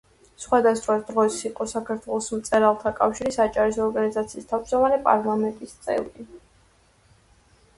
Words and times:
სხვადასხვა 0.43 0.93
დროს 1.09 1.35
იყო 1.49 1.67
საქართველოს 1.73 2.29
მწერალთა 2.39 2.93
კავშირის 3.01 3.37
აჭარის 3.45 3.77
ორგანიზაციის 3.89 4.49
თავმჯდომარე, 4.55 4.99
პარლამენტის 5.09 5.77
წევრი. 5.85 6.27